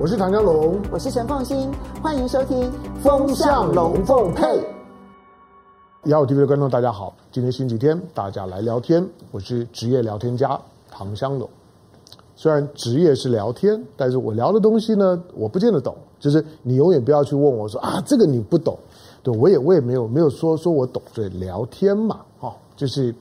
[0.00, 2.70] 我是唐江龙，我是陈凤新，欢迎收听
[3.02, 4.44] 《风向龙凤配》。
[6.04, 9.04] 一号 TV 的观众大家好，今天星期天，大家来聊天。
[9.32, 10.56] 我是职业聊天家
[10.88, 11.50] 唐香龙。
[12.36, 15.96] 虽然职业是聊天，但是我聊的东西呢，我不见得懂。
[16.20, 18.78] 就是你永远不要去问我说啊，这个你不懂。
[19.24, 21.02] 对，我也我也没有没有说说我懂。
[21.12, 23.12] 所以聊天嘛，哈，就是。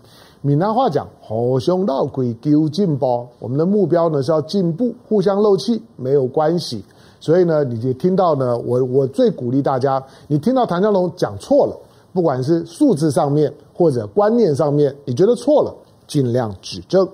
[0.48, 6.82] 闽南话讲“互相闹鬼丢进包”，我们的目标呢是要进步，互相漏气没有关系。
[7.20, 11.78] 所以呢，你就听到呢，我我最鼓励大家，你听到唐湘龙讲错了，
[12.14, 15.76] 不管是数字上面或者观念上面，你觉得错了，
[16.08, 17.06] 尽量指正。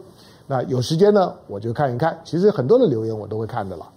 [0.45, 2.15] 那有时间呢，我就看一看。
[2.23, 3.89] 其实很多的留言我都会看的啦。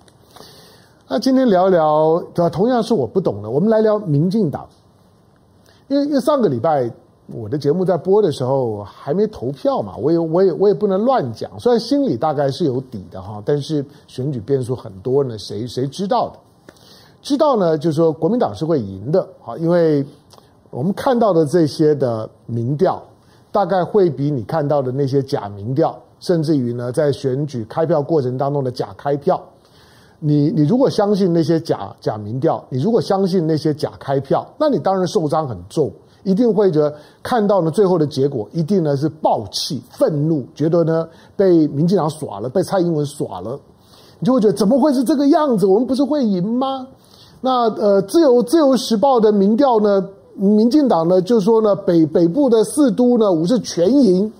[1.06, 2.48] 那今天聊一聊，对吧？
[2.48, 4.66] 同样是我不懂的，我们来聊民进党，
[5.88, 6.90] 因为因为上个礼拜。
[7.32, 16.38] 我的节目在播的时候还没投票嘛，我也我也我也不能乱讲，虽然心里大概是有底的哈，但是选举变数很多呢，谁谁知道的？
[17.22, 20.06] 知道呢，就是说国民党是会赢的哈，因为
[20.70, 23.02] 我们看到的这些的民调，
[23.50, 29.42] 大概会比你看到的那些假民调，甚至于呢，在选举开票过程当中的假开票，
[30.20, 35.90] 你你如果相信那些假假民调，你如果相信那些假开票，那你当然受伤很重。
[36.26, 43.56] 一定会觉得看到呢，最后的结果一定呢是暴气、愤怒，觉得呢被民进党耍了，被蔡英文耍了，
[44.18, 45.66] 你就会觉得怎么会是这个样子？
[45.66, 46.88] 我们不是会赢吗？
[47.40, 54.32] 那呃，自由自由时报的民调呢，民进党呢就说呢，北北部的四都呢，五是全赢，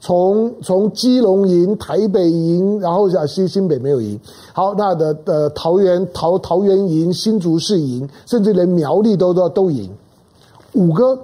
[0.00, 4.18] 从从基隆赢、台北赢，然后新新北没有赢。
[4.54, 9.90] 好，那的呃桃园桃桃园赢，新竹市赢，甚至连苗栗都都都赢。
[10.76, 11.18] 五个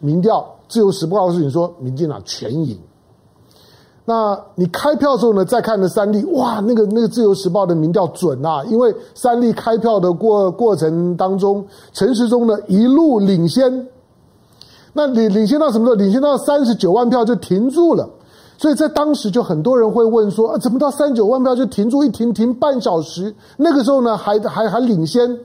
[0.00, 2.78] 民调，自由时报告诉你说，民进党全赢。
[4.08, 13.88] 那你开票的时候呢，再看那三立，哇，那个那个自由时报的民调准啊，因为三立开票的过过程当中，陈时中呢一路领先，
[14.92, 15.94] 那领领先到什么时候？
[15.96, 18.08] 领先到三十九万票就停住了。
[18.58, 22.04] 所以在当时就很多人会问说，啊，怎么到三十九万票就停住？
[22.04, 25.36] 一停停半小时，那个时候呢还还还领先，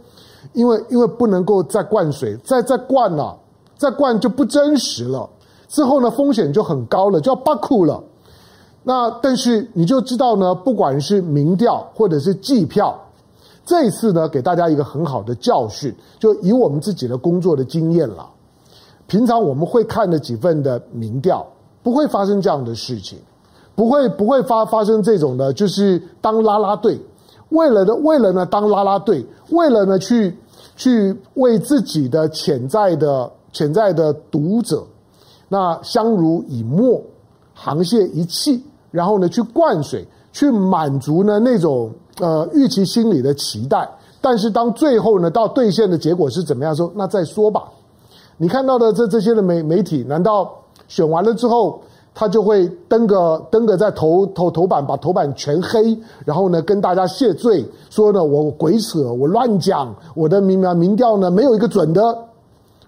[0.54, 3.36] 因为因为不能够再灌水，再再灌了。
[3.82, 5.28] 再灌就不真实了，
[5.68, 8.00] 之后呢风险就很高了，就要爆库了。
[8.84, 12.96] 那但是你就知道呢，不管是民调或者是计票，
[13.66, 18.30] 这一次呢给大家一个很好的教训，就以我们自己的工作的经验了。
[19.08, 21.44] 平常我们会看的几份的民调，
[21.82, 23.18] 不会发生这样的事情，
[23.74, 27.02] 不会不会发发生这种的，就是当啦啦队，
[27.50, 30.38] 为了的为了呢当啦啦队，为了呢去
[30.76, 33.32] 去为自己的潜在的。
[33.52, 34.84] 潜在的读者，
[35.50, 37.02] 那相濡以沫，
[37.58, 43.90] 沆瀣一气，然后呢去灌水，去满足呢那种呃预期心理的期待。
[44.22, 46.92] 但是当最后呢到兑现的结果是怎么样说？
[46.96, 47.64] 那再说吧。
[48.38, 50.52] 你看到的这这些的媒媒体，难道
[50.88, 51.82] 选完了之后，
[52.14, 62.18] 他就会登个登个在头头头版，把头版全黑，然后呢跟大家谢罪，说呢我鬼扯，我乱讲，我的民民调呢没有一个准的。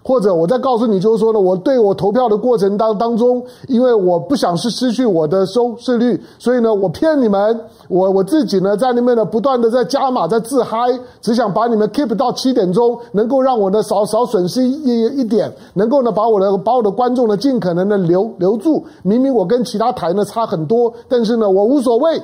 [0.06, 10.76] 或者我再告诉你，就是说呢，我对我投票的过程当当中，因为我不想是失去我的收视率，所以呢，我骗你们，我我自己呢在那边呢不断的在加码，在自嗨，
[11.22, 18.84] 只想把你们 keep 到七点钟，能够让我呢少少损失一一点，能够呢把我的把我的观众呢尽可能的留留住。
[19.02, 22.22] 明明我跟其他台呢差很多，但是呢我无所谓，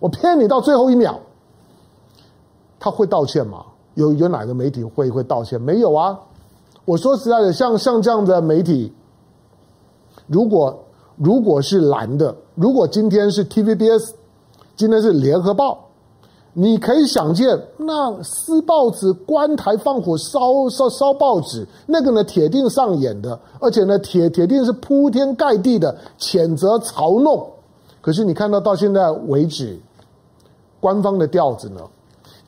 [0.00, 1.18] 我骗你到最后一秒。
[2.78, 3.64] 他会道歉吗？
[3.94, 5.58] 有有哪个媒体会会道歉？
[5.58, 6.18] 没有啊。
[6.86, 8.92] 我说实在的，像像这样的媒体，
[10.28, 10.84] 如果
[11.16, 14.12] 如果是蓝的，如果今天是 TVBS，
[14.76, 15.88] 今天是联合报，
[16.52, 27.44] 你可以想见，那撕报纸、关台、放火烧烧烧报纸，那个呢铁定上演的，而且呢铁铁定是铺天盖地的谴责嘲弄。
[28.00, 29.76] 可是你看到到现在为止，
[30.78, 31.80] 官方的调子呢？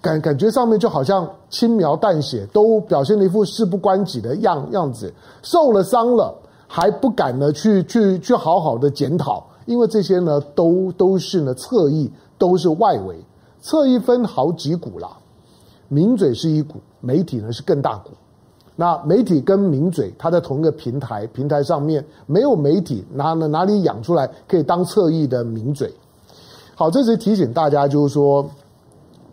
[0.01, 5.13] 感感觉上面就好像轻描淡写，都表现了一副事不关己的样样子，
[5.43, 6.33] 受了伤了
[6.69, 12.09] 还不敢呢去去去好好的检讨，因为这些呢都都是呢侧翼，
[12.39, 13.17] 都是外围，
[13.61, 15.17] 侧翼分好几股啦，
[15.89, 18.11] 名嘴是一股，媒体呢是更大股，
[18.77, 25.93] 那媒体跟名嘴，他在同一个平台平台上面，没有媒体哪哪哪里养出来可以当侧翼的名嘴？
[26.77, 28.49] 好，这是提醒大家，就是说。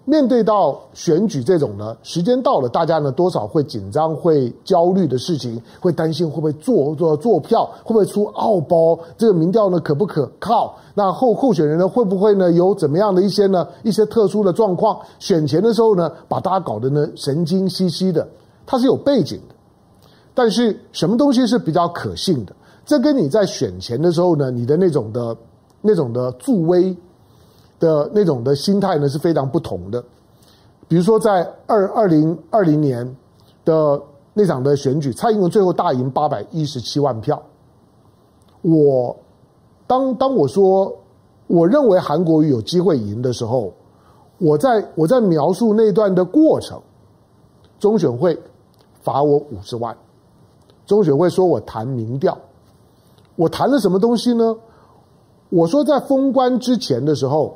[0.07, 8.97] 面对到选举这种呢，时间到了，大家呢多少会紧张、会焦虑的事情，会担心会不会做做做票，会不会出奥包？
[9.17, 10.75] 这个民调呢可不可靠？
[10.93, 14.99] 那候候选人呢会不会呢有怎么样的一些呢一些特殊的状况？
[15.17, 18.27] 选前的时候呢，把大家搞得呢神经兮兮的，
[18.67, 19.55] 它是有背景的。
[20.35, 22.55] 但是什么东西是比较可信的？
[22.85, 25.35] 这跟你在选前的时候呢，你的那种的、
[25.81, 26.95] 那种的助威。
[27.85, 30.03] 的那种的心态呢是非常不同的，
[30.87, 33.15] 比如说在二二零二零年
[33.63, 34.01] 的
[34.33, 37.39] 那场的选举，蔡英文最后大赢八百一十七万票。
[38.63, 39.15] 我
[39.85, 40.91] 当当我说
[41.45, 43.71] 我认为韩国瑜有机会赢的时候，
[44.39, 46.81] 我在我在描述那段的过程，
[47.79, 48.35] 中选会
[49.03, 49.95] 罚我五十万，
[50.87, 52.35] 中选会说我谈民调，
[53.35, 54.57] 我谈了什么东西呢？
[55.49, 57.55] 我说在封关之前的时候。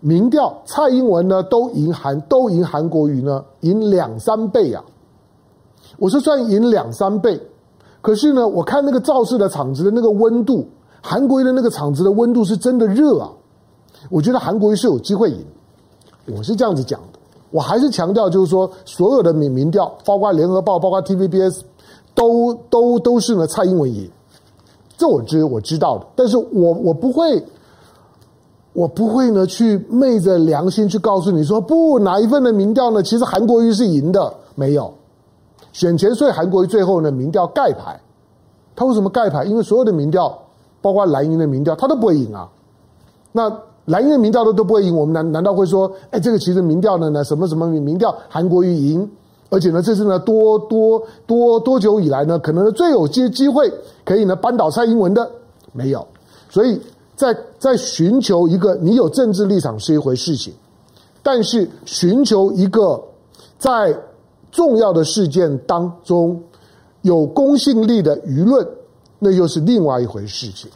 [0.00, 4.84] 民调蔡英文呢都赢韩都赢韩国瑜呢赢两三倍啊！
[5.98, 7.40] 我是算赢两三倍，
[8.02, 10.68] 可是呢，我看那个造势的场子的那个温度，
[11.00, 13.30] 韩国瑜的那个场子的温度是真的热啊！
[14.10, 15.42] 我觉得韩国瑜是有机会赢，
[16.36, 17.18] 我是这样子讲的。
[17.50, 21.60] 我还是强调，就是说所有的民民调，包括联合报，包括 TVBS，
[22.14, 24.10] 都都都是呢蔡英文赢，
[24.98, 27.42] 这我知我知道的，但是我我不会。
[28.76, 33.02] 我不会呢，去昧着良心去告诉你说，不，哪一份的民调呢？
[33.02, 34.92] 其实韩国瑜是赢的，没有
[35.72, 37.98] 选前，所以韩国瑜最后呢，民调盖牌。
[38.74, 39.44] 他为什么盖牌？
[39.44, 40.38] 因为所有的民调，
[40.82, 42.46] 包括蓝营的民调，他都不会赢啊。
[43.32, 43.50] 那
[43.86, 49.10] 蓝营的民调都都不会赢，我们难难道会说，哎，这个其实民调呢，呢什么什么民调，韩国瑜赢，
[49.48, 53.72] 而且呢，这是呢多多多多久以来呢，可能最有机机会
[54.04, 55.26] 可以呢扳倒蔡英文的，
[55.72, 56.06] 没有，
[56.50, 56.78] 所以。
[57.16, 60.52] 在在寻求一个你有政治立场是一回事情，
[61.22, 63.02] 但是寻求一个
[63.58, 63.98] 在
[64.52, 66.40] 重要的事件当中
[67.02, 68.66] 有公信力的舆论，
[69.18, 70.70] 那又是另外一回事情。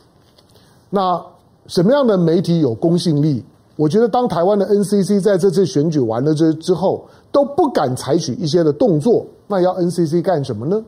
[0.88, 1.22] 那
[1.66, 3.44] 什么样的媒体有公信力？
[3.76, 10.82] 我觉得当台湾的 NCC 在这次选举完了之之后都不敢采取一些的动作，那要 NCC 干什么呢？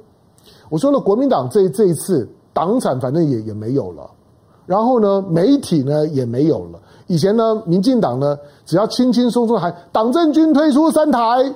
[0.69, 4.11] 我说了，国民党这这一次党产反正也也没有了。
[4.65, 6.79] 然后呢，媒体呢也没有了。
[7.09, 11.55] 以前呢，民进党呢，只要轻轻松松还党政军推出三台，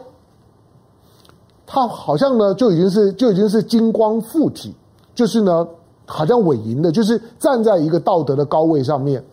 [1.67, 4.75] 他好像呢就已经是就已经是金光附体，
[5.14, 5.67] 就是呢
[6.05, 9.25] 好像稳赢的，就是站在一个道德的高位上面。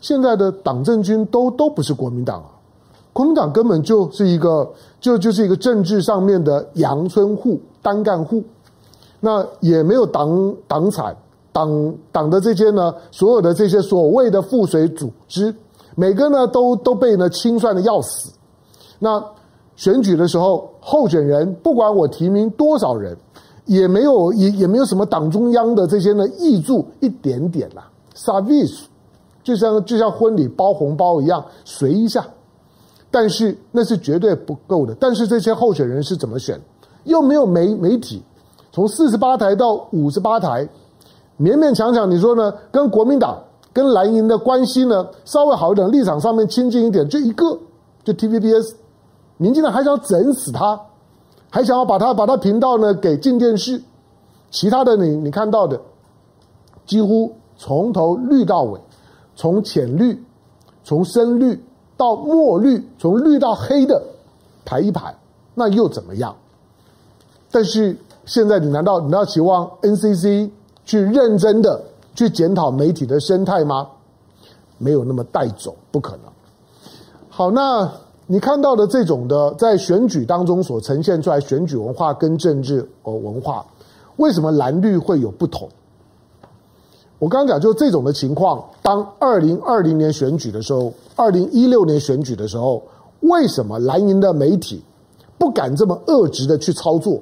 [0.00, 2.50] 现在的党政军都都不是国民党啊，
[3.14, 4.70] 国民党根本就是一个
[5.00, 8.42] 就就是一个政治上面的阳春户、单干户，
[9.20, 11.16] 那也没有党党产。
[11.54, 15.54] 党党的这些呢，所有的这些所谓的附随组织，
[15.94, 18.32] 每个呢都都被呢清算的要死。
[18.98, 19.24] 那
[19.76, 23.16] 选举的时候，候选人不管我提名多少人，
[23.66, 28.80] 也没有也也没有什么党中央的这些呢挹注一点点啦，service，
[29.44, 32.26] 就像就像婚礼包红包一样随一下，
[33.12, 34.92] 但是那是绝对不够的。
[34.98, 36.60] 但是这些候选人是怎么选？
[37.04, 38.20] 又没有媒媒体，
[38.72, 40.68] 从四十八台到五十八台。
[41.38, 42.54] 勉勉强强，你说呢？
[42.70, 43.42] 跟国民党、
[43.72, 47.58] 跟蓝营的关系呢，稍微好一点，立场上面亲近一点，就一个，
[48.04, 48.74] 就 TVBS，
[49.36, 50.80] 民进党还想整死他，
[51.50, 53.82] 还想要把他把他频道呢给进电视，
[54.50, 55.80] 其他的你你看到的，
[56.86, 58.78] 几乎从头绿到尾，
[59.34, 60.24] 从浅绿，
[60.84, 61.60] 从深绿
[61.96, 64.00] 到墨绿，从绿到黑的
[64.64, 65.12] 排一排，
[65.54, 66.36] 那又怎么样？
[67.50, 70.50] 但是现在你难道你要期望 NCC？
[70.84, 71.82] 去认真的
[72.14, 73.88] 去检讨媒体的生态吗？
[74.78, 76.22] 没有那么带走，不可能。
[77.28, 77.90] 好，那
[78.26, 83.64] 你看到的这种的在选举当中所呈现出来选举文化跟政治呃文化，
[84.16, 85.68] 为什么蓝绿会有不同？
[87.18, 92.82] 我刚刚讲，就这种的情况，当二零二零年选举的时候，二零一六年选举的时候，
[93.20, 94.82] 为什么蓝营的媒体
[95.38, 97.20] 不敢这么恶质的去操作？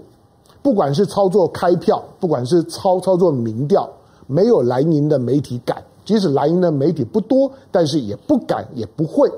[0.63, 3.89] 不管是操作开票，不管是操操作民调，
[4.27, 5.83] 没有蓝营的媒体敢。
[6.05, 9.31] 即使蓝营的媒体不多，但是也不敢，也不会，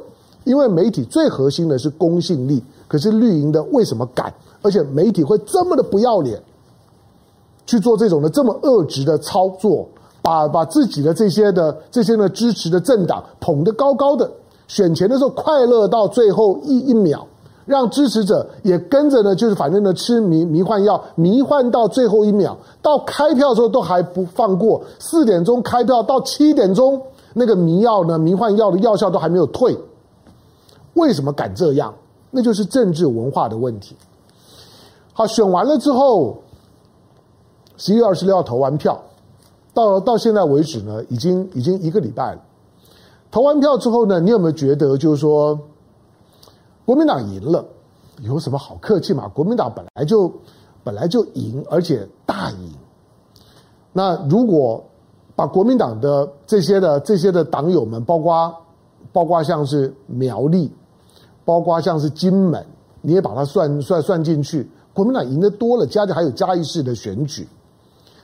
[0.44, 2.62] 因为媒体最核心的是公信力。
[2.88, 4.32] 可是绿营的为什么敢？
[4.62, 6.40] 而且媒体会这么的不要脸，
[7.66, 9.86] 去做这种的这么恶质的操作，
[10.22, 14.30] 把把自己的这些的这些呢支持的政党捧得高高的，
[14.66, 17.26] 选前的时候快乐到最后一一秒。
[17.66, 24.82] 让支持者也跟着呢，就是反正呢吃迷迷幻药，迷幻到最后一秒，到开票的时候都还不放过。
[24.98, 27.00] 四点钟开票到七点钟，
[27.32, 29.76] 那个迷药呢，迷幻药的药效都还没有退。
[30.94, 31.94] 为什么敢这样？
[32.30, 33.96] 那就是政治文化的问题。
[35.12, 36.36] 好，选完了之后，
[37.76, 39.00] 十一月二十六号投完票，
[39.72, 42.40] 到到现在为止呢，已经已经一个礼拜了。
[43.30, 45.58] 投完票之后呢，你有没有觉得就是说，
[46.84, 47.64] 国民党赢了，
[48.22, 49.26] 有什么好客气嘛？
[49.28, 50.32] 国民党本来就
[50.82, 52.72] 本来就赢，而且大赢。
[53.92, 54.84] 那如果
[55.36, 58.54] 把国民党的这些的这些的党友们，包括
[59.12, 60.70] 包括像是苗栗，
[61.44, 62.64] 包括像是金门，
[63.00, 67.46] 你也把它算算算进去，国民党赢得多了，加上还有嘉义市的选举，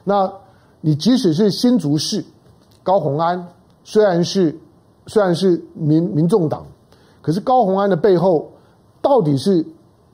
[0.05, 0.31] 那
[0.81, 2.25] 你即使是新竹市
[2.83, 3.47] 高虹安，
[3.85, 4.59] 虽然是
[5.07, 6.67] 虽然是民民众党，
[7.23, 8.51] 可是高虹安的背后
[9.03, 9.65] 到底是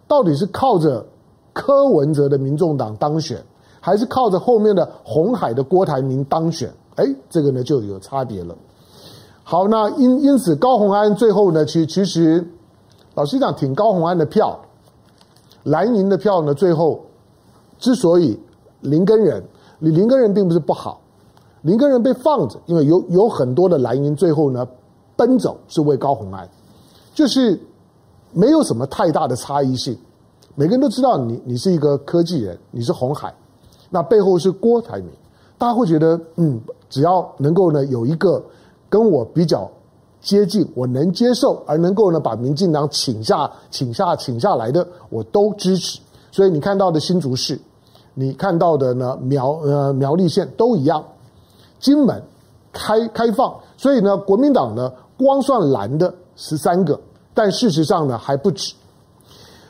[0.08, 1.04] 到底是靠着
[1.52, 3.42] 柯文哲的民众党当选，
[3.80, 6.72] 还是靠着后面的红海的郭台铭当选？
[6.96, 8.56] 哎，这个呢就有差别了。
[9.42, 12.46] 好，那因因此高虹安最后呢，其其实
[13.14, 14.58] 老实讲，挺高虹安的票，
[15.62, 17.00] 蓝营的票呢，最后
[17.78, 18.38] 之所以
[18.80, 19.42] 林根仁，
[19.78, 21.00] 林林耕仁并不是不好，
[21.62, 24.66] 林根仁被放着，因为有有很多的蓝营最后呢
[25.16, 26.48] 奔走是为高虹安，
[27.16, 27.58] 就是
[28.30, 29.96] 没有什么太大的差异性，
[30.54, 33.34] 每个人都知道你你是一个科技人，你是红海，
[33.88, 35.08] 那背后是郭台铭。
[35.56, 38.44] 大家会觉得，嗯，只要能够呢有一个
[38.90, 39.66] 跟我比较
[40.20, 45.98] 接近，我能接受，而能够呢把民进党请下、请下、请下来的，我都支持。
[46.30, 47.58] 所以你看到的新竹市，
[48.12, 51.02] 你看到的呢苗呃苗栗县都一样，
[51.80, 52.22] 金门
[52.74, 56.98] 开开放，所以呢国民党呢光算蓝的十三个，
[57.34, 58.74] 但事实上呢还不止。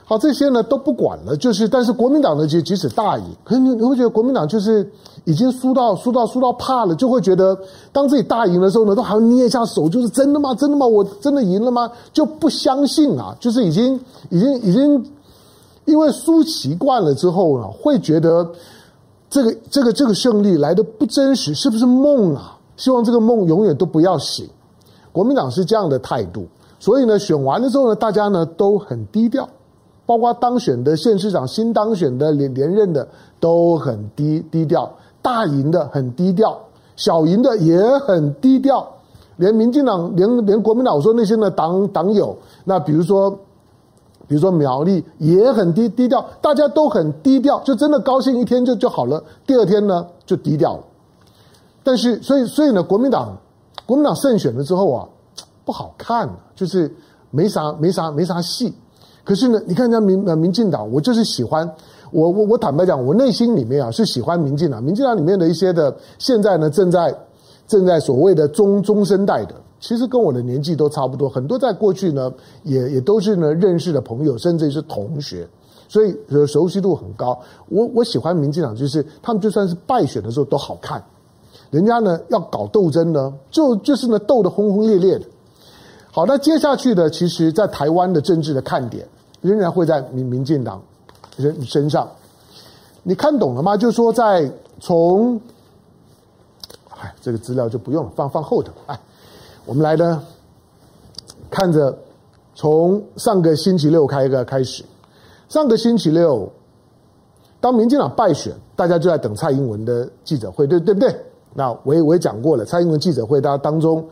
[0.04, 4.88] 好，这些呢都不管了，就是但是国民党呢，就即使大赢，可是你会觉得国民党就是
[5.24, 7.58] 已经输到输到输到怕了，就会觉得
[7.90, 10.54] 当自己大赢的时候呢，都还要捏一下手，就是真的吗？
[10.54, 10.86] 真的吗？
[10.86, 11.90] 我真的赢了吗？
[12.12, 13.98] 就不相信啊，就是已经
[14.30, 15.04] 已经已经
[15.86, 18.48] 因为输习惯了之后呢，会觉得
[19.28, 22.56] 这个这个这个胜利来的不真实，是不是梦啊？
[22.76, 24.48] 希望这个梦永远都不要醒。
[25.10, 26.46] 国民党是这样的态度，
[26.78, 29.48] 所以呢，选完了之后呢，大家呢都很低调。
[30.04, 33.08] 包括当选的县市长、新当选的连连任的
[33.40, 34.88] 都很低低调，
[35.20, 36.56] 大赢的很低调，
[36.94, 38.86] 小赢的也很低调，
[39.36, 43.28] 连民进党、连连国民党，说那些呢党党友，那比如说，
[44.28, 50.84] 比如说苗栗也很低低调，大家都很低调，就真的高兴一天就就好了，第二天呢就低调了。
[51.82, 53.36] 但是，所以所以呢，国民党
[53.86, 55.08] 国民党胜选了之后啊，
[55.66, 56.90] 不好看，就是
[57.30, 58.72] 没啥没啥没啥戏。
[59.24, 61.68] 可是呢，你看人家民呃民进党，我就是喜欢
[62.12, 64.80] 我我我坦白讲，我内心里面啊是喜欢民进党。
[64.80, 67.12] 民进党里面的一些的现在呢正在
[67.66, 72.32] 正在所谓的中中生代的，其实跟我的年纪都差不多，很多在过去呢
[72.62, 75.48] 也也都是呢认识的朋友，甚至是同学，
[75.88, 77.36] 所以熟悉度很高。
[77.68, 81.02] 我我喜欢民进党，就是他们就算是败选的时候都好看，
[81.72, 85.26] 人家呢要搞斗争呢，就就是呢斗得轰轰烈烈的。
[86.16, 89.06] 好，那接下去的，其实在台湾的政治的看点。
[89.42, 90.82] 仍然会在民民进党
[91.36, 92.08] 人身上，
[93.02, 93.76] 你看懂了吗？
[93.76, 95.38] 就是说，在从，
[96.98, 98.72] 哎，这个资料就不用了，放放后头。
[98.86, 98.98] 哎，
[99.66, 100.24] 我们来呢，
[101.50, 101.96] 看着
[102.54, 104.82] 从上个星期六开个开始，
[105.50, 106.50] 上个星期六，
[107.60, 111.14] 当民进党败选，大家就在等蔡英文的记者会，对对不对？
[111.52, 114.04] 那我也我也讲过了，蔡英文记者会，大家当中，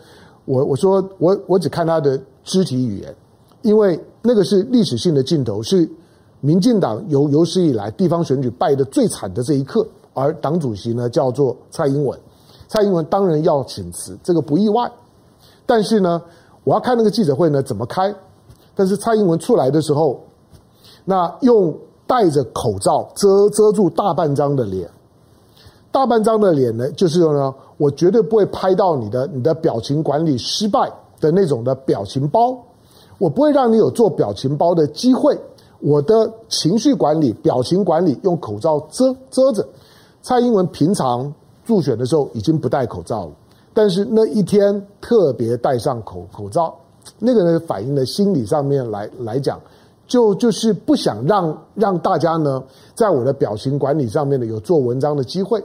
[0.44, 3.14] 我我说我我只看他的肢体语言。
[3.62, 5.88] 因为那个是历史性的镜头，是
[6.40, 12.20] 民进党有有史以来地方选举败得最惨的这一刻，而党主席呢叫做蔡英文，
[12.68, 14.92] 蔡英文当然要请辞，这个不意外。
[15.64, 16.20] 但是呢，
[16.62, 18.14] 我要看那个记者会呢怎么开。
[18.74, 20.20] 但是蔡英文出来的时候，
[21.06, 21.74] 那用
[22.06, 24.86] 戴着口罩遮遮住大半张的脸，
[25.94, 32.58] 大半张的脸呢，就是说呢，我绝对不会拍到你的你的表情管理失败的那种的表情包。
[33.18, 35.38] 我不会让你有做表情包的机会。
[35.78, 39.64] 我的情绪管理、表情管理用口罩遮遮着。
[40.20, 41.32] 蔡英文平常
[41.64, 43.32] 助选的时候已经不戴口罩了，
[43.72, 46.74] 但是那一天特别戴上口口罩，
[47.20, 49.60] 那个呢反映了心理上面来来讲，
[50.08, 52.60] 就就是不想让让大家呢
[52.96, 55.62] 在我的表情管理上面呢有做文章的机会。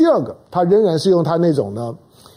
[0.00, 1.94] 第二个，他仍然是用他那种呢。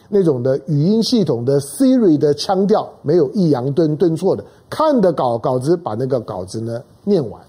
[0.10, 7.41] 那种的语音系统的 Siri 的腔调没有抑扬顿顿挫的，看的稿稿子把那个稿子呢念完，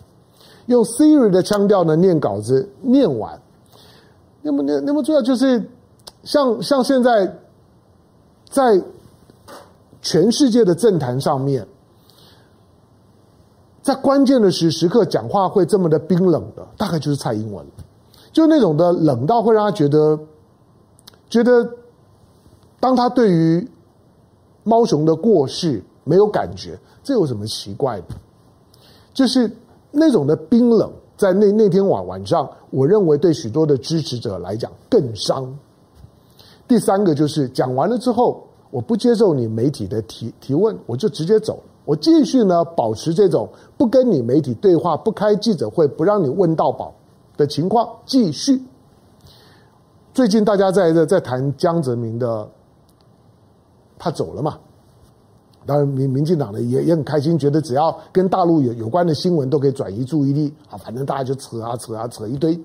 [0.66, 3.38] 用 Siri 的腔调呢念稿子念完，
[4.40, 5.62] 那么那那么主要就是
[6.22, 7.36] 像像现在
[8.48, 8.80] 在
[10.00, 11.66] 全世界的政坛上面，
[13.82, 17.66] 在关键的时时刻讲话会这么的冰冷的，大概就是蔡英文，
[18.34, 20.18] 就那种的冷到会让他觉得，
[21.30, 21.66] 觉得
[22.80, 23.66] 当他对于
[24.64, 28.06] 猫熊的过世没有感觉，这有什么奇怪的？
[29.14, 29.48] 就是
[29.92, 35.46] 那种的冰冷，在那那天晚晚上，我认为对许多的支持者来讲更伤。
[36.66, 41.62] 第三个就是讲完了之后，我不接受你媒体的提提问，我就直接走。
[41.84, 43.48] 我继续呢，保持这种
[43.78, 46.92] 不跟你媒体对话、不开记者会、不让你问到饱
[47.36, 48.62] 的情况继续。
[50.12, 52.48] 最近大家在在在谈江泽民的，
[53.98, 54.58] 他走了嘛？
[55.66, 62.58] 当然民民进党呢也也很开心，觉得只要跟大陆有有关的新闻都可以转移注意力啊，反正大家就扯啊扯啊扯一堆。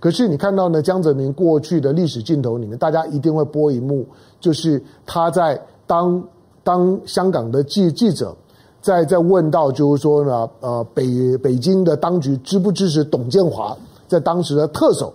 [0.00, 4.04] 可是你看到呢，江泽民过去的历史镜头里面，大家一定会播一幕，
[4.40, 6.22] 就是他在当
[6.62, 8.36] 当香港的记记者
[8.82, 13.74] 在在问到，就是说呢，呃，北北京的当局支不支持董建华
[14.14, 15.12] 在当时的特首？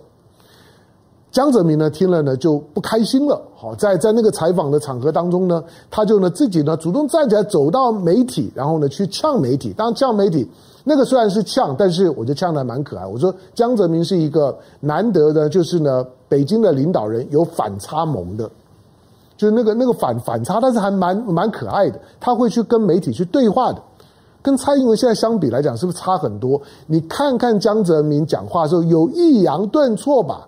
[1.32, 3.40] 江泽民呢听了呢就不开心了。
[3.56, 9.72] 好，在在那个采访的场合当中呢，他就呢自己呢主动站起来走到媒体，然后呢去呛媒体。
[9.72, 10.48] 当然呛媒体。
[10.82, 13.06] 那个虽然是呛，但是我觉得呛的还蛮可爱。
[13.06, 18.50] 我说江泽民是一个难得的，就是呢，北京的领导人有反差萌的，
[19.36, 22.00] 就是那个那个反反差，但是还蛮蛮可爱的。
[22.18, 23.80] 他会去跟媒体去对话的，
[24.42, 26.60] 跟蔡英文现在相比来讲，是不是差很多？
[26.86, 30.46] 你看看江泽民讲话的时候有抑扬顿挫吧？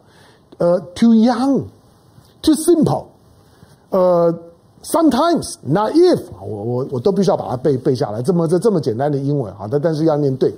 [0.58, 3.04] 呃，too young，too simple，
[3.90, 4.34] 呃。
[4.84, 8.20] Sometimes, not if，我我我都必须要把它背背下来。
[8.20, 10.52] 这么这这么简单的英文，好的，但是要念对。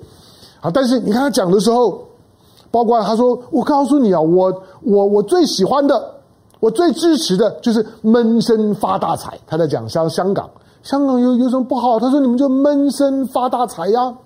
[0.60, 2.02] 好，但是你看他讲的时候，
[2.70, 4.50] 包括他说：“我告诉你啊，我
[4.80, 6.02] 我我最喜欢的，
[6.58, 10.48] 我最支持的就是闷声发大财。”他在讲香香港，
[10.84, 11.98] 香港有有什么不好？
[11.98, 14.16] 他说：“你们就闷声发大财呀。”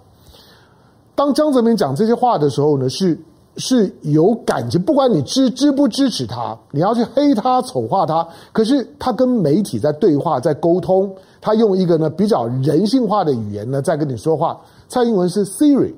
[1.16, 3.18] 当江泽民讲这些话的时候呢，是。
[3.60, 14.56] 是有感情，不管你支支不支持他，你要去黑他、丑化他，可是他跟媒体在对话、在沟通，他用一个呢比较人性化的语言呢在跟你说话。
[14.86, 15.92] 蔡英文是 Siri，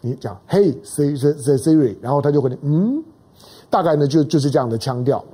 [0.00, 3.04] 你讲 Hey Siri，然后他就会嗯，
[3.70, 5.24] 大概呢就就是这样的腔调。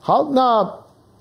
[0.00, 0.66] 好，那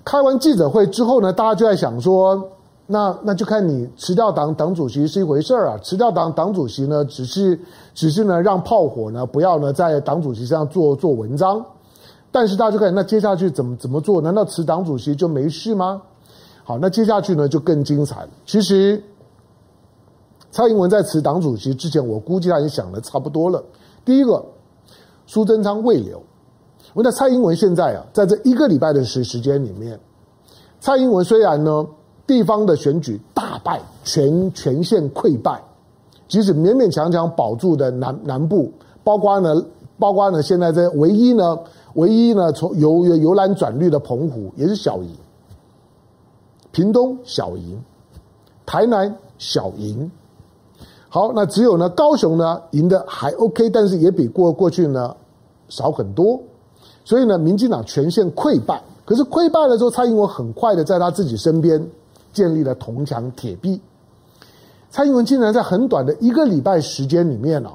[0.06, 2.50] 开完记者会之后呢，大家就在想说。
[2.86, 7.58] 那那就看你辞掉党党主席是一回事儿啊，辞掉党党主席呢，只是
[7.94, 11.66] 只是呢让炮火呢不要呢在党主席身上做做文章，
[12.30, 14.20] 但是大家就看那接下去怎么怎么做？
[14.22, 16.02] 难道辞党主席就没事吗？
[16.66, 18.28] 好，那接下去呢就更精彩。
[18.46, 19.02] 其实
[20.52, 23.64] 蔡英文在辞党主席之前，我估计他已经想的差不多了。
[24.04, 24.44] 第一个，
[25.26, 26.22] 苏贞昌未留，
[26.94, 30.00] 我那蔡英文现在啊，在这一个礼拜的时时间里面，
[30.80, 31.88] 蔡英文虽然呢。
[32.26, 35.62] 地方的选举大败，全全线溃败，
[36.30, 38.72] 即使勉勉强强保住的南南部，
[39.04, 39.62] 包括呢，
[40.00, 41.60] 包括呢，现在这唯一呢，
[41.96, 45.14] 唯一呢，从由由蓝转绿的澎湖也是小赢，
[46.72, 47.78] 屏东小赢，
[48.66, 50.10] 台南小赢，
[51.10, 55.14] 好，那只有呢高雄呢赢得还 OK，但是也比过过去呢
[55.68, 56.42] 少很多，
[57.06, 58.82] 所以呢，民进党全线溃败。
[59.06, 61.86] 可是溃败了之后，蔡英文很快的在他自己身边。
[62.34, 63.80] 建立了铜墙铁壁，
[64.90, 67.74] 蔡英文竟然在很短的一个礼拜时间里面哦，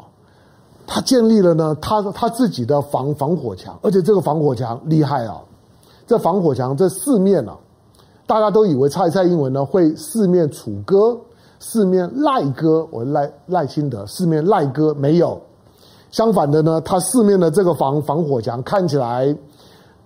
[0.84, 5.40] 他建立了呢，他他自己的防防火墙，而且这个防火墙厉害啊！
[6.08, 7.52] 这防火墙这四面呢，
[8.26, 11.16] 大家都以为蔡蔡英文呢会四面楚歌，
[11.60, 15.40] 四面赖歌，我赖赖清德四面赖歌没有，
[16.10, 19.36] 相反的呢，他四面的这个防防火墙看起来，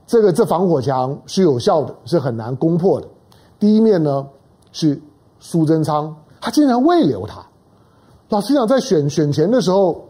[0.07, 3.07] 这个这防火墙是有效的，是很难攻破的。
[3.59, 4.27] 第一面呢。
[4.75, 4.99] 是
[5.39, 7.45] 苏贞昌，他竟然未留他。
[8.31, 10.03] 老实讲，在选选前的时候，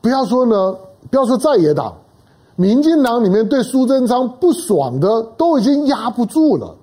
[0.00, 0.74] 不要说呢，
[1.10, 1.94] 不要说在野党，
[2.56, 6.74] 民进党里面对苏贞昌不爽的都已经压不住了。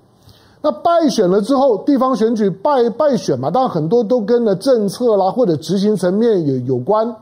[0.62, 7.16] 那败选了之后，地方选举败败选嘛，当然很多都跟了政策啦或者执行层面有有关。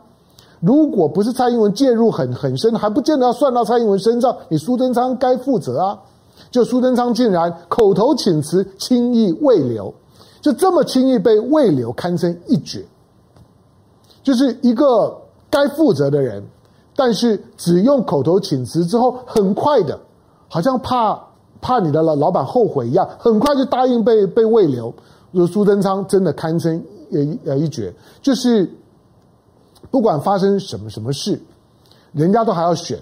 [0.60, 4.36] 如果不是蔡英文介入很很深，还不见得要算到蔡英文身上。
[4.50, 6.00] 你苏贞昌该负责啊。
[6.52, 9.94] 就苏贞昌竟然口头请辞，轻易未留，
[10.42, 12.84] 就这么轻易被未留，堪称一绝。
[14.24, 15.16] 就是一个
[15.50, 16.44] 该负责的人，
[16.96, 20.00] 但是只用口头请辞之后，很快的，
[20.48, 21.20] 好像怕
[21.62, 24.94] 怕你的老老板后悔一样，很快就答应被被未留。
[25.52, 28.68] 苏贞昌真的堪称一呃一绝，就是
[29.92, 31.42] 不管发生什么什么事，
[32.12, 33.00] 人家都还要选。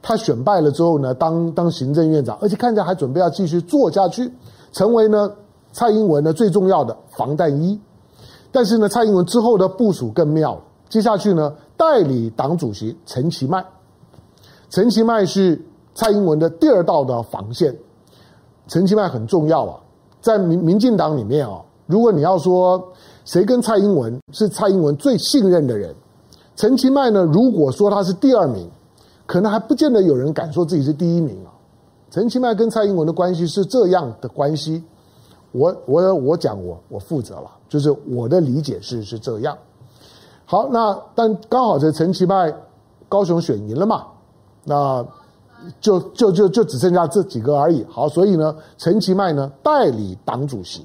[0.00, 4.32] 他选败了之后呢，当当行政院长，而且看起来还准备要继续做下去，
[4.72, 5.30] 成为呢
[5.72, 7.78] 蔡英文呢最重要的防弹衣。
[8.52, 10.58] 但是呢，蔡英文之后的部署更妙。
[10.88, 13.62] 接下去呢，代理党主席陈其迈，
[14.70, 15.60] 陈其迈是
[15.94, 17.76] 蔡英文的第二道的防线。
[18.68, 19.80] 陈其迈很重要啊，
[20.22, 22.82] 在民民进党里面啊，如果你要说
[23.24, 25.94] 谁跟蔡英文是蔡英文最信任的人，
[26.58, 28.68] 陈其迈呢，如果说他是第二名，
[29.26, 31.54] 可能还不见得有人敢说自己是第一名啊。
[32.10, 34.82] 陈其迈跟蔡英文的关系是这样的关系，
[35.52, 39.56] 我我我讲我我负责了，就是我的理解是是这样。
[40.46, 42.52] 好，那但刚好这陈其迈
[43.08, 44.06] 高雄选赢了嘛，
[44.64, 45.06] 那
[45.80, 47.86] 就就就就只剩下这几个而已。
[47.88, 50.84] 好，所以呢，陈其迈呢代理党主席，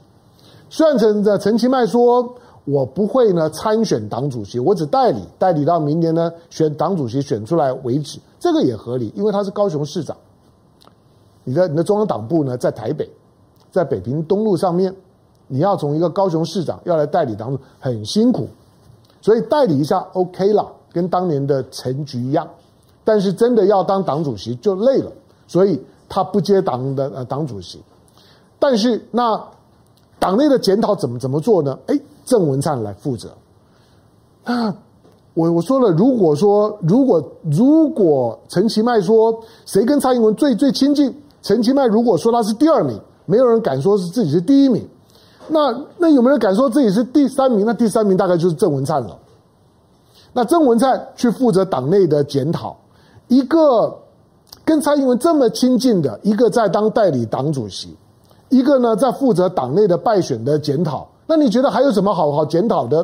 [0.70, 10.16] 虽然陈陈其迈说我不会呢参选党主席，我只代理，代理到明年呢选党主席选出来为止，这个也合理，因为他是高雄市长。
[11.44, 13.10] 你的你的中央党部呢在台北，
[13.70, 14.96] 在北平东路上面，
[15.48, 18.48] 你要从一个高雄市长要来代理党主，很辛苦。
[19.22, 22.48] 所以代理一下 OK 了，跟当年的陈局一样，
[23.04, 25.12] 但是真的要当党主席就累了，
[25.48, 27.82] 所以他不接党的呃党主席。
[28.58, 29.42] 但是那
[30.20, 31.78] 党内的检讨怎么怎么做呢？
[31.88, 33.30] 哎，郑文灿来负责。
[34.46, 34.74] 那
[35.34, 44.88] 我我说了，如果说如果如果陈其迈说谁跟蔡英文最最亲近，陈其迈如果说他是第二名，没有人敢说是自己是第一名。
[45.48, 47.66] 那那有没有人敢说自己是第三名？
[47.66, 49.18] 那第三名大概就是郑文灿了。
[50.34, 52.78] 那郑文灿去负责党内的检讨，
[53.28, 54.00] 一个
[54.64, 57.96] 跟蔡英文这么亲近的，一个在当代理党主席，
[58.50, 61.08] 一个呢在负责党内的败选的检讨。
[61.36, 63.04] 那你觉得还有什么好好检讨的？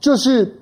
[0.00, 0.60] 就是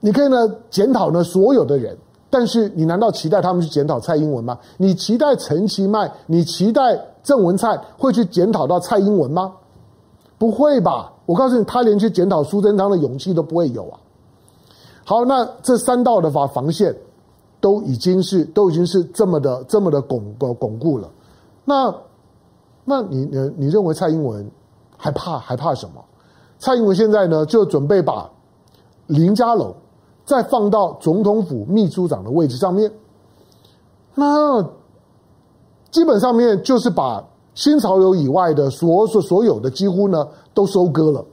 [0.00, 0.36] 你可以呢
[0.68, 1.96] 检讨呢所有的人，
[2.28, 4.58] 但是你难道期待他们去检讨蔡英文吗？
[4.76, 6.12] 你期待陈其迈？
[6.26, 7.02] 你期待？
[7.22, 9.54] 郑文灿会去检讨到蔡英文吗？
[10.38, 11.10] 不会吧！
[11.24, 13.98] 我告诉你，他连去检讨苏贞昌的勇气都不会有啊。
[15.06, 16.94] 好，那这三道的法防线
[17.58, 21.10] 都已经是都已经是这么的这么的巩巩巩固了。
[21.64, 21.94] 那
[22.84, 24.50] 那你你你认为蔡英文
[25.00, 26.04] 还怕还怕什么？
[26.58, 28.30] 蔡英文现在呢就准备把
[29.06, 29.74] 林佳龙
[30.24, 32.92] 再放到总统府秘书长的位置上面。
[34.14, 34.64] 那。
[35.90, 37.20] 基本上面就是把
[37.52, 41.24] 新潮流以外的所所所有的几乎呢都收割了。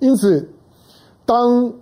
[0.00, 0.50] 因此，
[1.24, 1.72] 当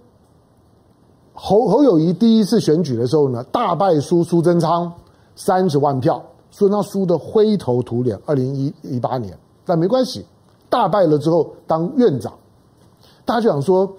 [1.32, 4.92] 侯侯友谊第一次选举的时候呢，大败输苏贞昌
[5.36, 8.20] 三十万票，苏贞昌输的灰头土脸。
[8.26, 10.26] 二零一一八年，但没关系，
[10.68, 12.32] 大败了之后当院长，
[13.24, 13.90] 大家就想说，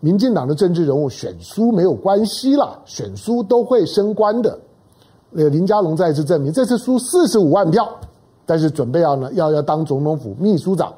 [0.00, 4.58] 民进党的政治人物选输没有关系啦，选输都会升官的。
[5.30, 7.88] 那个林佳龙再次证明，这次输四十五万票，
[8.46, 10.92] 但是准备要呢，要要当总统府秘书长。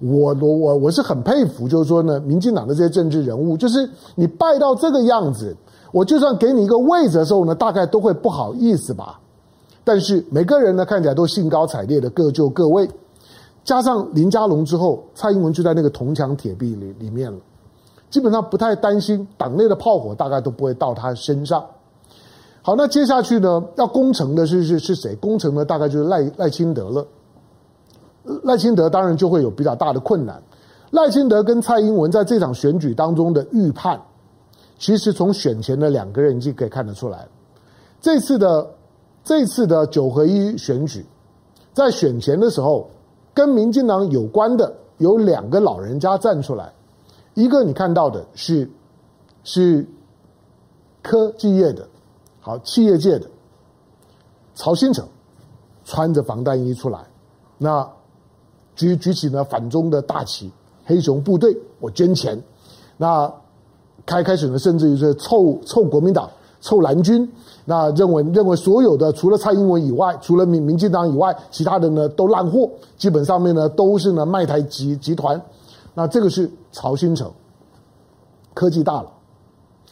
[0.00, 5.56] 我我我我是很佩服，就是说呢，民进党的这些政治人物，就是你败到这个样子，
[5.92, 9.18] 我就算给你一个位置的时候呢，大概都会不好意思吧。
[9.82, 12.88] 但是每个人呢，看起来都兴高采烈的各就各位。
[13.64, 17.38] 加上林佳龙之后，蔡英文就在那个铜墙铁壁里里面了，
[18.10, 21.64] 基本上不太担心党内的炮火，大概都不会到他身上。
[22.60, 23.62] 好，那接下去呢？
[23.76, 25.14] 要攻城的是是是谁？
[25.16, 25.64] 攻城的？
[25.64, 27.06] 大概就是赖赖清德了。
[28.42, 30.42] 赖清德当然就会有比较大的困难。
[30.90, 34.00] 赖清德跟蔡英文在这场选举当中的预判，
[34.78, 37.26] 其实从选前的两个人已经可以看得出来。
[38.00, 38.66] 这次的
[39.24, 41.04] 这次的九合一选举，
[41.74, 42.88] 在选前的时候，
[43.34, 46.72] 跟民进党有关的有两个老人家站出来，
[47.34, 48.70] 一个你看到的是
[49.42, 49.86] 是
[51.02, 51.86] 科技业的。
[52.40, 53.26] 好，企业界的
[54.54, 55.08] 曹新成
[55.84, 57.00] 穿着防弹衣出来，
[57.56, 57.90] 那
[58.76, 60.52] 举举起呢反中的大旗，
[60.84, 62.40] 黑熊部队，我捐钱。
[62.96, 63.32] 那
[64.04, 66.30] 开开始呢，甚至于是臭臭国民党、
[66.64, 67.30] 臭蓝军，
[67.66, 75.38] 那认为认为所有的除了蔡英文以外，除了民民进党以外，其他的呢都烂货，基本上面呢都是呢卖台集集团。
[75.92, 77.30] 那这个是曹新成，
[78.54, 79.12] 科技大佬。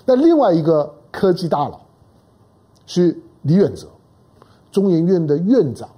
[0.06, 1.78] 那另外一个科技大佬。
[2.84, 3.86] 是李远哲，
[4.72, 5.88] 中研院的院长，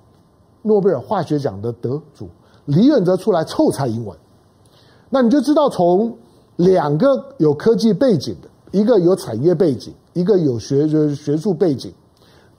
[0.62, 2.28] 诺贝尔化学奖的得主。
[2.66, 4.16] 李远哲出来臭蔡英文，
[5.08, 6.14] 那你就知道，从
[6.56, 11.92] 两个有科技背景的，一个有产业背景，一个有学学术背景，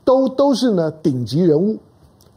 [0.04, 1.78] 都都是呢顶级人物。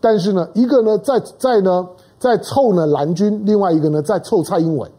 [0.01, 1.87] 但是呢，一个呢在在呢
[2.19, 4.91] 在凑呢蓝军，另外一个呢在凑蔡英文。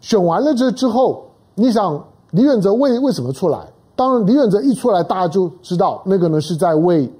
[0.00, 1.26] 选完了这之后，
[1.56, 3.58] 你想李远哲为为什么出来？
[3.96, 7.12] 当然，李远哲一出来，大家就知道那个呢是在为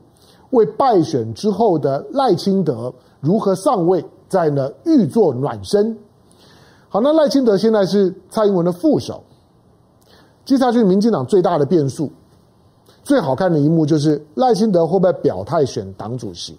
[0.50, 5.98] 为败选之后的赖清德如何上位，在呢预做暖身。
[6.88, 9.24] 好，那赖清德现在是蔡英文的副手，
[10.48, 12.10] 接下去民进党最大的变数，
[13.04, 16.56] 最好看的一幕就是赖清德会不会表态选党主席？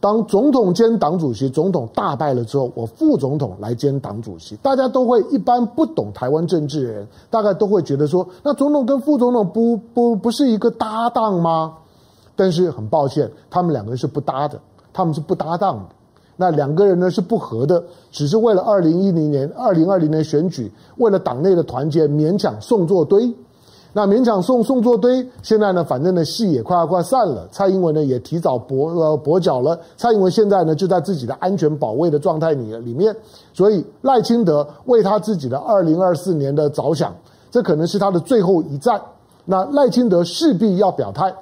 [0.00, 11.74] 当总统兼党主席，总统大败了之后，我副总统来兼党主席，大家都会一般不懂台湾政治的人，大概都会觉得说，那总统跟副总统不不不是一个搭档吗？
[12.34, 14.58] 但是很抱歉，他们两个人是不搭的，
[14.90, 15.94] 他们是不搭档的。
[16.36, 23.32] 那两个人呢是不和的，只是为了二零一零年、二零二零年选举，为了党内的团结，勉强送作堆。
[23.96, 27.46] 那勉强送送作堆，现在呢，反正呢戏也快要快散了。
[27.52, 29.78] 蔡英文呢也提早跛呃跛脚了。
[29.96, 33.14] 蔡英文现在呢就在自己的安全保卫的状态里里面，
[33.52, 37.14] 所以赖清德为他自己的二零二四年的着想，
[37.52, 39.00] 这可能是他的最后一战。
[39.44, 41.32] 那赖清德势必要表态，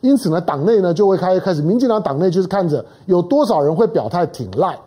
[0.00, 4.78] 因此呢，党内呢就会开开始，民进党党内就是看着有多少人会表态挺赖，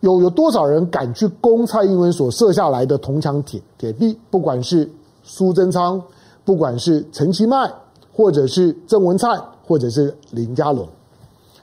[0.00, 4.90] 有有多少人敢去攻蔡英文所设下来的铜墙铁铁壁，不管是。
[5.26, 5.98] 苏贞昌，
[6.44, 7.72] 不管是陈其迈，
[8.12, 10.86] 或者是郑文灿，或者是林佳龙，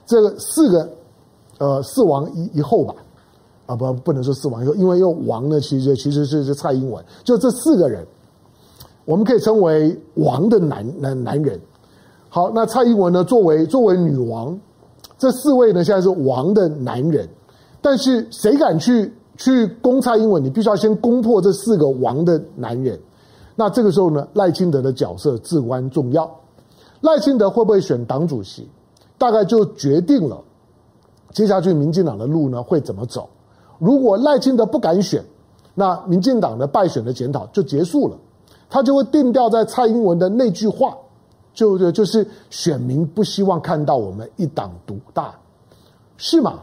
[0.04, 0.88] 这个四个，
[1.58, 2.92] 呃，四王一一后吧，
[3.66, 8.04] 啊不，不能说四王一后，因为又王呢，其实其实是是蔡英文，就这四个人，
[9.04, 11.60] 我们可以称为王的男男男人。
[12.34, 14.58] 好，那蔡英文呢，作为作为女王，
[15.18, 17.28] 这四位呢现在是王的男人，
[17.82, 20.42] 但是谁敢去去攻蔡英文？
[20.42, 22.98] 你必须要先攻破这四个王的男人。
[23.54, 26.38] 那这个时候呢，赖清德的角色至关重要。
[27.02, 28.66] 赖清德会不会选党主席，
[29.18, 30.40] 大概就决定了
[31.32, 33.28] 接下去民进党的路呢会怎么走。
[33.78, 35.22] 如果赖清德不敢选，
[35.74, 38.16] 那民进党的败选的检讨就结束了，
[38.70, 40.96] 他就会定调在蔡英文的那句话，
[41.54, 45.34] 就就就是选民不希望看到我们一党独大，
[46.16, 46.60] 是吗？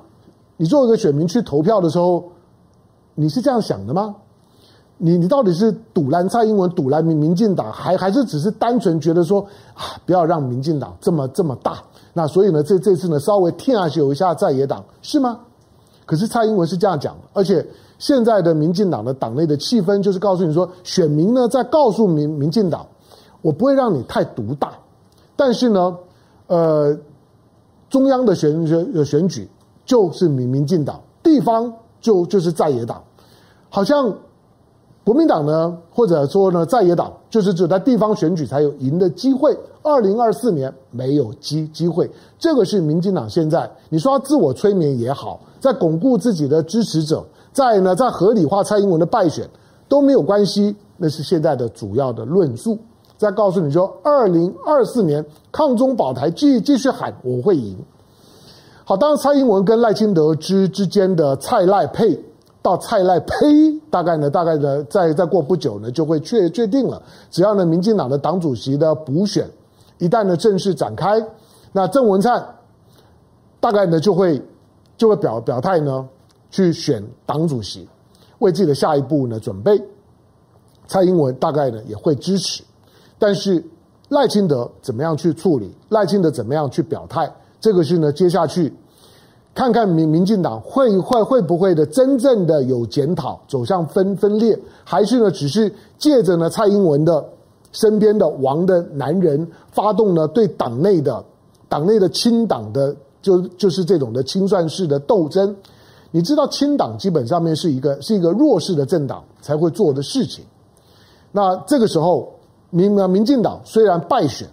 [0.58, 2.23] 你作为一个选民去投票的时候，
[3.15, 4.15] 你是这样想的吗？
[4.97, 9.39] 你你到底是堵拦蔡英文，堵拦民民进党，还还是只是单纯觉得说
[9.73, 11.82] 啊，不要让民进党这么这么大？
[12.12, 15.39] 那所以呢，这这次呢，稍微听下去一下在野党是吗？
[16.06, 17.65] 可是蔡英文是这样讲，而且
[17.99, 22.86] 现在的民进党的党内的气氛就是告诉你说，选民呢在告诉民民进党，
[23.41, 24.73] 我不会让你太独大，
[25.39, 25.97] 但是呢，
[26.47, 26.97] 呃，
[27.89, 29.49] 中央的选选选举
[29.86, 33.02] 就是民民进党，地方就就是在野党，
[33.69, 34.13] 好像。
[35.06, 39.58] 国民党呢，或者说呢，在野党就是只在地方选举才有赢的机会。
[39.82, 49.49] 二零二四年没有机机会，这个是民进党现在你说他自我催眠也好，在巩固自己的支持者，在呢在合理化蔡英文的败选
[49.88, 52.78] 都没有关系，那是现在的主要的论述。
[53.20, 57.78] 再告诉你说，二零二四年抗中保台，继继续喊我会赢。
[58.86, 62.24] 好，当然蔡英文跟赖清德之之间的蔡赖配。
[62.62, 67.02] 到蔡赖呸，大概呢，大概呢，再再过不久呢，就会确确定了。
[67.32, 69.50] 只要呢，民进党的党主席的补选
[69.98, 71.26] 一旦呢正式展开，
[71.72, 72.46] 那郑文灿
[73.62, 74.42] 大概呢就会
[74.98, 76.06] 就会表表态呢，
[76.52, 77.88] 去选党主席，
[78.40, 79.82] 为自己的下一步呢准备。
[80.86, 82.62] 蔡英文大概呢也会支持，
[83.20, 83.64] 但是
[84.08, 85.70] 赖清德怎么样去处理？
[85.90, 87.32] 赖清德怎么样去表态？
[87.62, 88.74] 这个是呢接下去。
[89.54, 97.24] 看看民民进党会会会不会的真正的有检讨，走向分分裂，还是呢只是借着呢蔡英文的
[97.74, 101.22] 身边的王的男人发动呢对党内的
[101.68, 105.54] 党内的清党的就就是这种的清算式的斗争？
[106.12, 110.46] 你知道清党基本上面是一个是一个弱势的政党才会做的事情。
[111.32, 112.34] 那这个时候
[112.70, 114.48] 民民进党虽然败选，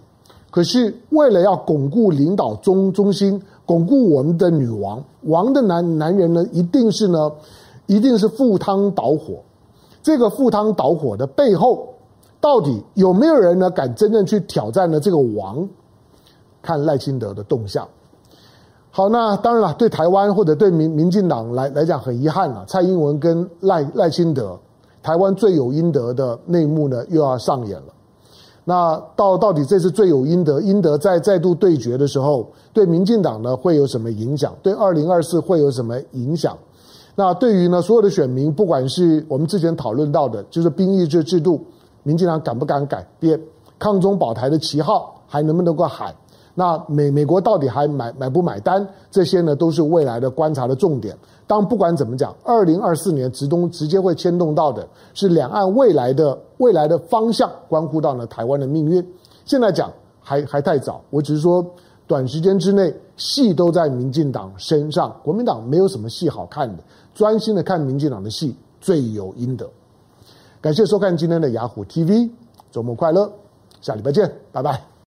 [0.51, 3.41] 可是为了要巩固领导中中心。
[3.67, 7.29] 巩固我们的女王，王的男男人呢，一定是呢，
[7.85, 9.43] 一定是赴汤蹈火。
[10.01, 11.85] 这个赴汤蹈火的背后，
[12.39, 15.67] 到底有没有人呢敢真正去挑战呢这个王？
[16.61, 17.85] 看赖清德的动向。
[18.89, 24.57] 好，那当然了，对台湾或者对民民进党来来讲，很遗憾了，蔡英文跟赖赖清德，
[25.03, 27.93] 台湾罪有应得的内幕呢又要上演了。
[28.69, 34.53] 那到到底这次罪有应得，应得再再度对决的时候，对民进党呢会有什么影响？
[34.61, 36.57] 对二零二四会有什么影响？
[37.15, 41.61] 那对于呢所有的选民，不管是我们之前讨论到的，就是兵役制制度，
[42.03, 43.39] 民进党敢不敢改变？
[43.79, 46.13] 抗中保台的旗号还能不能够喊？
[46.59, 48.83] 那美美国到底还买买不买单？
[49.11, 51.15] 这些呢都是未来的观察的重点。
[51.45, 59.07] 当不管怎么讲，二零二四年直东直接会牵动到的是两岸未来的未来的方向，关乎到呢台湾的命运。
[59.45, 61.63] 现在讲还还太早，我只是说
[62.07, 66.81] 短时间之内戏都在民进党身上，国民党没有什么戏好看的，
[67.13, 69.69] 专心的看民进党的戏罪有应得。
[70.59, 72.31] 感谢收看今天的雅虎 TV，
[72.71, 73.31] 周末快乐，
[73.79, 74.96] 下礼拜见，拜拜。